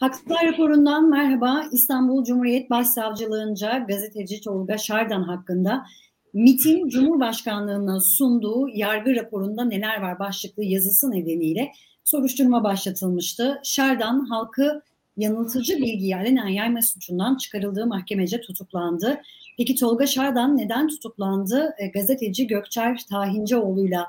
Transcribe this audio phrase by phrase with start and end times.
[0.00, 1.64] Haksızlar raporundan merhaba.
[1.72, 5.86] İstanbul Cumhuriyet Başsavcılığınca gazeteci Tolga Şardan hakkında
[6.32, 11.72] MIT'in Cumhurbaşkanlığına sunduğu yargı raporunda neler var başlıklı yazısı nedeniyle
[12.04, 13.60] soruşturma başlatılmıştı.
[13.64, 14.82] Şardan halkı
[15.16, 19.20] yanıltıcı bilgiyi alenen yayma suçundan çıkarıldığı mahkemece tutuklandı.
[19.58, 21.74] Peki Tolga Şardan neden tutuklandı?
[21.78, 24.06] E, gazeteci Gökçer Tahincioğlu'yla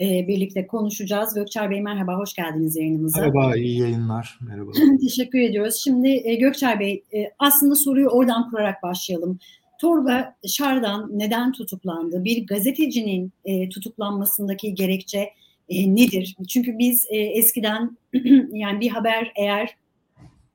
[0.00, 1.34] e, birlikte konuşacağız.
[1.34, 3.20] Gökçer Bey merhaba, hoş geldiniz yayınımıza.
[3.20, 4.38] Merhaba, iyi yayınlar.
[4.40, 4.70] Merhaba.
[5.00, 5.80] Teşekkür ediyoruz.
[5.84, 9.38] Şimdi e, Gökçer Bey, e, aslında soruyu oradan kurarak başlayalım.
[9.80, 12.24] Torba Şardan neden tutuklandı?
[12.24, 15.30] Bir gazetecinin e, tutuklanmasındaki gerekçe
[15.68, 16.36] e, nedir?
[16.48, 17.96] Çünkü biz e, eskiden
[18.52, 19.76] yani bir haber eğer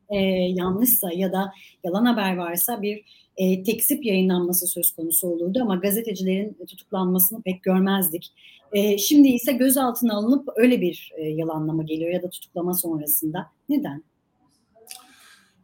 [0.10, 0.18] e,
[0.56, 1.52] yanlışsa ya da
[1.84, 3.06] yalan haber varsa bir
[3.38, 8.34] e, tekzip yayınlanması söz konusu olurdu ama gazetecilerin tutuklanmasını pek görmezdik.
[8.74, 13.52] E, şimdi ise gözaltına alınıp öyle bir e, yalanlama geliyor ya da tutuklama sonrasında.
[13.70, 14.04] Neden?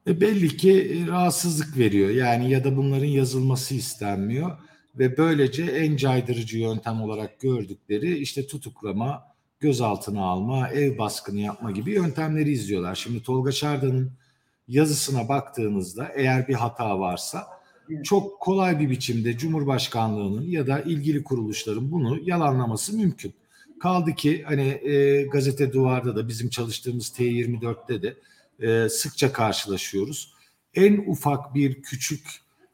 [0.07, 4.57] E belli ki e, rahatsızlık veriyor yani ya da bunların yazılması istenmiyor
[4.95, 9.23] ve böylece en caydırıcı yöntem olarak gördükleri işte tutuklama,
[9.59, 12.95] gözaltına alma, ev baskını yapma gibi yöntemleri izliyorlar.
[12.95, 14.11] Şimdi Tolga Şardan'ın
[14.71, 17.47] yazısına baktığınızda eğer bir hata varsa
[18.03, 23.33] çok kolay bir biçimde Cumhurbaşkanlığının ya da ilgili kuruluşların bunu yalanlaması mümkün.
[23.79, 28.17] Kaldı ki hani e, gazete duvarda da bizim çalıştığımız T24'te de
[28.59, 30.33] e, sıkça karşılaşıyoruz.
[30.73, 32.27] En ufak bir küçük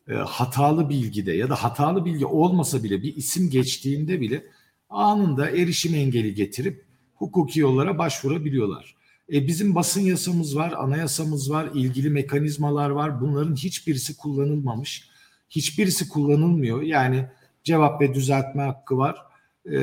[0.07, 4.43] e, hatalı bilgide ya da hatalı bilgi olmasa bile bir isim geçtiğinde bile
[4.89, 8.96] anında erişim engeli getirip hukuki yollara başvurabiliyorlar.
[9.33, 13.21] E, bizim basın yasamız var, anayasamız var, ilgili mekanizmalar var.
[13.21, 15.09] Bunların hiçbirisi kullanılmamış.
[15.49, 16.81] Hiçbirisi kullanılmıyor.
[16.81, 17.25] Yani
[17.63, 19.17] cevap ve düzeltme hakkı var.
[19.65, 19.79] E,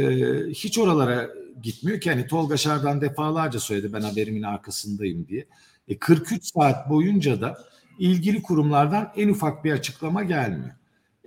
[0.49, 1.29] hiç oralara
[1.63, 2.11] gitmiyor ki.
[2.11, 5.47] Hani Tolga Şardan defalarca söyledi ben haberimin arkasındayım diye.
[5.89, 7.59] E, 43 saat boyunca da
[7.99, 10.75] ilgili kurumlardan en ufak bir açıklama gelmiyor.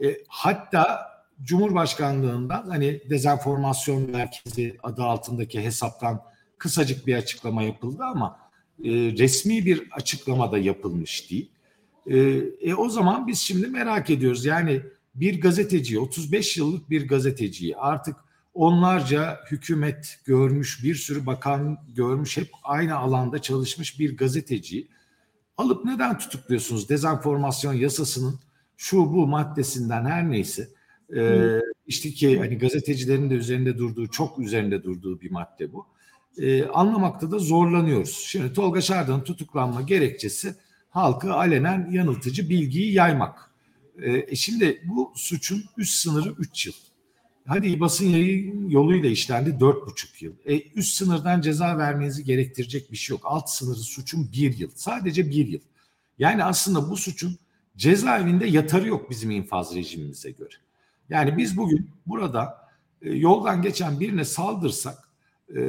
[0.04, 6.22] E, hatta Cumhurbaşkanlığından hani dezenformasyon merkezi adı altındaki hesaptan
[6.58, 8.40] kısacık bir açıklama yapıldı ama
[8.84, 11.50] e, resmi bir açıklama da yapılmış değil.
[12.08, 12.18] E,
[12.62, 14.46] e, o zaman biz şimdi merak ediyoruz.
[14.46, 14.82] Yani
[15.16, 18.16] bir gazeteciyi, 35 yıllık bir gazeteciyi artık
[18.54, 24.88] onlarca hükümet görmüş, bir sürü bakan görmüş, hep aynı alanda çalışmış bir gazeteciyi
[25.58, 26.90] alıp neden tutukluyorsunuz?
[26.90, 28.40] Dezenformasyon yasasının
[28.78, 30.70] şu bu maddesinden her neyse
[31.16, 31.42] e,
[31.88, 35.86] işte ki hani gazetecilerin de üzerinde durduğu, çok üzerinde durduğu bir madde bu
[36.38, 38.26] e, anlamakta da zorlanıyoruz.
[38.28, 40.56] Şimdi Tolga Şardan'ın tutuklanma gerekçesi
[40.90, 43.52] halkı alenen yanıltıcı bilgiyi yaymak.
[44.02, 46.74] E, şimdi bu suçun üst sınırı 3 yıl.
[47.48, 50.34] Hadi basın yayın yoluyla işlendi 4,5 yıl.
[50.46, 53.22] E, üst sınırdan ceza vermenizi gerektirecek bir şey yok.
[53.24, 54.70] Alt sınırı suçun 1 yıl.
[54.76, 55.62] Sadece 1 yıl.
[56.20, 57.38] Yani aslında bu suçun
[57.78, 60.54] cezaevinde yatarı yok bizim infaz rejimimize göre.
[61.10, 62.68] Yani biz bugün burada
[63.02, 65.07] e, yoldan geçen birine saldırsak
[65.56, 65.62] e,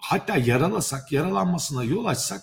[0.00, 2.42] hatta yaralasak, yaralanmasına yol açsak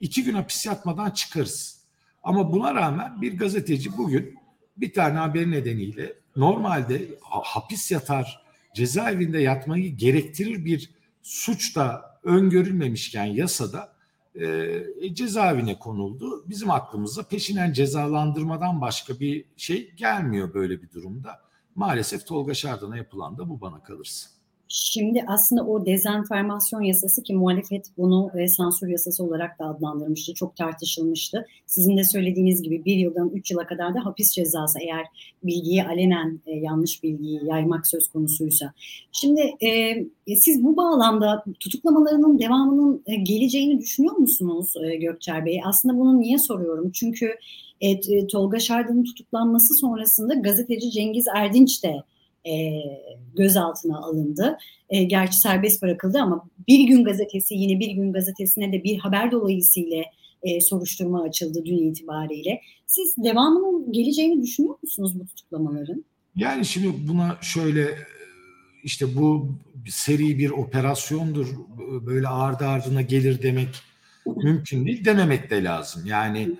[0.00, 1.80] iki gün hapis yatmadan çıkarız.
[2.22, 4.38] Ama buna rağmen bir gazeteci bugün
[4.76, 8.42] bir tane haber nedeniyle normalde hapis yatar,
[8.74, 10.90] cezaevinde yatmayı gerektirir bir
[11.22, 13.96] suç da öngörülmemişken yasada
[14.40, 16.44] e, cezaevine konuldu.
[16.48, 21.40] Bizim aklımıza peşinen cezalandırmadan başka bir şey gelmiyor böyle bir durumda.
[21.74, 24.35] Maalesef Tolga Şardan'a yapılan da bu bana kalırsa.
[24.68, 30.34] Şimdi aslında o dezenformasyon yasası ki muhalefet bunu e, sansür yasası olarak da adlandırmıştı.
[30.34, 31.46] Çok tartışılmıştı.
[31.66, 35.06] Sizin de söylediğiniz gibi bir yıldan üç yıla kadar da hapis cezası eğer
[35.44, 38.72] bilgiyi alenen e, yanlış bilgiyi yaymak söz konusuysa.
[39.12, 45.60] Şimdi e, siz bu bağlamda tutuklamalarının devamının e, geleceğini düşünüyor musunuz e, Gökçer Bey?
[45.64, 46.90] Aslında bunu niye soruyorum?
[46.90, 47.34] Çünkü
[47.80, 51.94] e, Tolga Şardan'ın tutuklanması sonrasında gazeteci Cengiz Erdinç de
[52.48, 52.82] e,
[53.36, 54.58] gözaltına alındı.
[54.90, 59.32] E, gerçi serbest bırakıldı ama Bir Gün Gazetesi yine Bir Gün Gazetesi'ne de bir haber
[59.32, 60.04] dolayısıyla
[60.42, 62.60] e, soruşturma açıldı dün itibariyle.
[62.86, 66.04] Siz devamının geleceğini düşünüyor musunuz bu tutuklamaların?
[66.36, 67.98] Yani şimdi buna şöyle
[68.84, 69.48] işte bu
[69.88, 71.46] seri bir operasyondur
[72.06, 73.68] böyle ardı ardına gelir demek
[74.36, 76.02] mümkün değil dememek de lazım.
[76.06, 76.50] Yani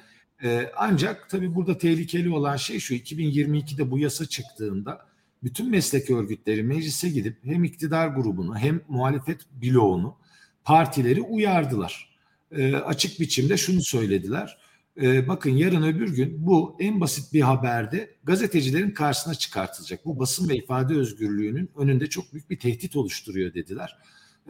[0.44, 5.06] e, ancak tabii burada tehlikeli olan şey şu 2022'de bu yasa çıktığında
[5.46, 10.16] bütün meslek örgütleri meclise gidip hem iktidar grubunu hem muhalefet bloğunu
[10.64, 12.16] partileri uyardılar.
[12.52, 14.58] E, açık biçimde şunu söylediler.
[15.00, 20.04] E, bakın yarın öbür gün bu en basit bir haberde gazetecilerin karşısına çıkartılacak.
[20.04, 23.98] Bu basın ve ifade özgürlüğünün önünde çok büyük bir tehdit oluşturuyor dediler.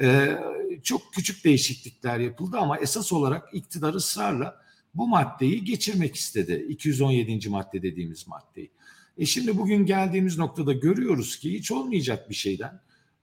[0.01, 0.39] E,
[0.83, 4.61] çok küçük değişiklikler yapıldı ama esas olarak iktidar ısrarla
[4.95, 6.67] bu maddeyi geçirmek istedi.
[6.69, 7.49] 217.
[7.49, 8.71] madde dediğimiz maddeyi.
[9.19, 12.81] E şimdi bugün geldiğimiz noktada görüyoruz ki hiç olmayacak bir şeyden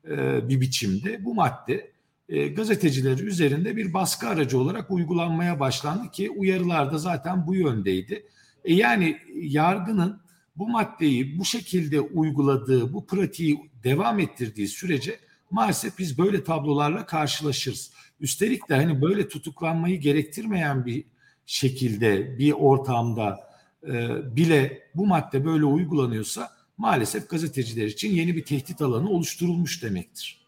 [0.10, 1.92] e, bir biçimde bu madde
[2.30, 8.25] e, gazeteciler üzerinde bir baskı aracı olarak uygulanmaya başlandı ki uyarılar da zaten bu yöndeydi.
[8.66, 10.22] E yani yargının
[10.56, 15.19] bu maddeyi bu şekilde uyguladığı, bu pratiği devam ettirdiği sürece
[15.51, 17.94] maalesef biz böyle tablolarla karşılaşırız.
[18.19, 21.04] Üstelik de hani böyle tutuklanmayı gerektirmeyen bir
[21.45, 23.53] şekilde bir ortamda
[23.88, 30.44] e, bile bu madde böyle uygulanıyorsa maalesef gazeteciler için yeni bir tehdit alanı oluşturulmuş demektir.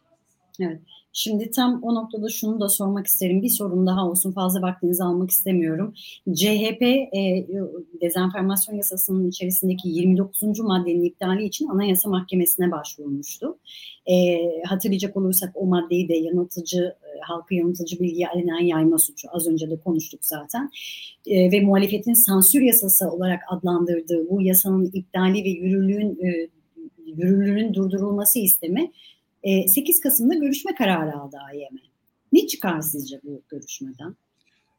[0.60, 0.82] Evet.
[1.18, 3.42] Şimdi tam o noktada şunu da sormak isterim.
[3.42, 5.94] Bir sorun daha olsun fazla vaktinizi almak istemiyorum.
[6.34, 7.48] CHP e,
[8.02, 10.60] dezenformasyon yasasının içerisindeki 29.
[10.60, 13.58] maddenin iptali için Anayasa Mahkemesi'ne başvurmuştu.
[14.06, 19.28] E, hatırlayacak olursak o maddeyi de yanıltıcı, e, halkı yanıltıcı bilgiyi alenen yayma suçu.
[19.32, 20.72] Az önce de konuştuk zaten.
[21.26, 26.50] E, ve muhalefetin sansür yasası olarak adlandırdığı bu yasanın iptali ve yürürlüğün e,
[27.06, 28.92] yürürlüğünün durdurulması istemi
[29.68, 31.80] 8 Kasım'da görüşme kararı aldı AYM.
[32.32, 34.16] Ne çıkar sizce bu görüşmeden?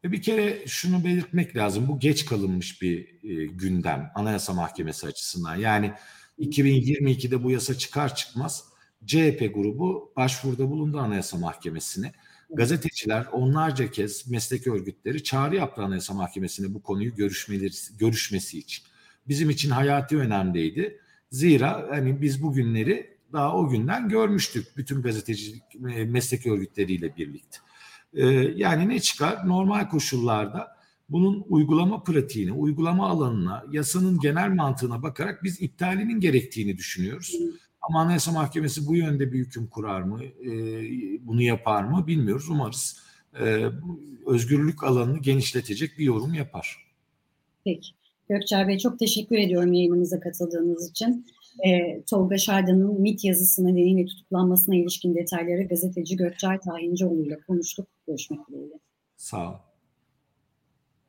[0.04, 1.88] E, bir kere şunu belirtmek lazım.
[1.88, 5.56] Bu geç kalınmış bir e, gündem Anayasa Mahkemesi açısından.
[5.56, 5.92] Yani
[6.38, 8.64] 2022'de bu yasa çıkar çıkmaz
[9.06, 12.12] CHP grubu başvuruda bulundu Anayasa Mahkemesi'ne.
[12.50, 18.84] Gazeteciler onlarca kez meslek örgütleri çağrı yaptı Anayasa Mahkemesi'ne bu konuyu görüşmeleri, görüşmesi için.
[19.28, 21.00] Bizim için hayati önemliydi.
[21.30, 25.62] Zira hani biz bu günleri daha o günden görmüştük bütün gazetecilik
[25.94, 27.58] e, meslek örgütleriyle birlikte.
[28.14, 28.26] E,
[28.56, 29.48] yani ne çıkar?
[29.48, 30.76] Normal koşullarda
[31.08, 37.36] bunun uygulama pratiğine, uygulama alanına, yasanın genel mantığına bakarak biz iptalinin gerektiğini düşünüyoruz.
[37.88, 40.50] Ama Anayasa Mahkemesi bu yönde bir hüküm kurar mı, e,
[41.26, 42.48] bunu yapar mı bilmiyoruz.
[42.48, 43.06] Umarız
[44.26, 46.86] özgürlük alanını genişletecek bir yorum yapar.
[47.64, 47.88] Peki.
[48.28, 51.26] Gökçer Bey çok teşekkür ediyorum yayınımıza katıldığınız için
[51.66, 57.88] e, Tolga Şardan'ın MIT yazısı nedeniyle tutuklanmasına ilişkin detayları gazeteci Gökçay Tahincioğlu ile konuştuk.
[58.06, 58.74] Görüşmek dileğiyle.
[59.16, 59.65] Sağ olun.